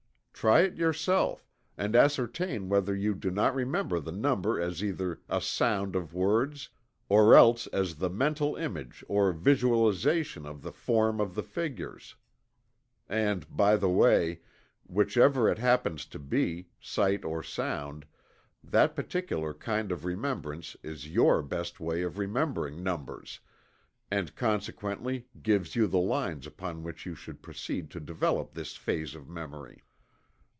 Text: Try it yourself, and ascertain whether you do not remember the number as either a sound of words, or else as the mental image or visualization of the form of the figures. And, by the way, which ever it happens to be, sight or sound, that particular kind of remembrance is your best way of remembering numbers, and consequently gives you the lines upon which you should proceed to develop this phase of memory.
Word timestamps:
Try 0.41 0.61
it 0.61 0.75
yourself, 0.75 1.47
and 1.77 1.95
ascertain 1.95 2.67
whether 2.67 2.95
you 2.95 3.13
do 3.13 3.29
not 3.29 3.53
remember 3.53 3.99
the 3.99 4.11
number 4.11 4.59
as 4.59 4.83
either 4.83 5.21
a 5.29 5.39
sound 5.39 5.95
of 5.95 6.15
words, 6.15 6.69
or 7.09 7.35
else 7.35 7.67
as 7.67 7.97
the 7.97 8.09
mental 8.09 8.55
image 8.55 9.03
or 9.07 9.33
visualization 9.33 10.47
of 10.47 10.63
the 10.63 10.71
form 10.71 11.21
of 11.21 11.35
the 11.35 11.43
figures. 11.43 12.15
And, 13.07 13.55
by 13.55 13.75
the 13.75 13.91
way, 13.91 14.41
which 14.87 15.15
ever 15.15 15.47
it 15.47 15.59
happens 15.59 16.07
to 16.07 16.17
be, 16.17 16.69
sight 16.79 17.23
or 17.23 17.43
sound, 17.43 18.07
that 18.63 18.95
particular 18.95 19.53
kind 19.53 19.91
of 19.91 20.05
remembrance 20.05 20.75
is 20.81 21.07
your 21.07 21.43
best 21.43 21.79
way 21.79 22.01
of 22.01 22.17
remembering 22.17 22.81
numbers, 22.81 23.41
and 24.09 24.35
consequently 24.35 25.27
gives 25.43 25.75
you 25.75 25.85
the 25.85 25.99
lines 25.99 26.47
upon 26.47 26.81
which 26.81 27.05
you 27.05 27.13
should 27.13 27.43
proceed 27.43 27.91
to 27.91 27.99
develop 27.99 28.55
this 28.55 28.75
phase 28.75 29.13
of 29.13 29.29
memory. 29.29 29.83